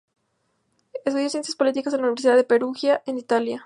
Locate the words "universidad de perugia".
2.07-3.03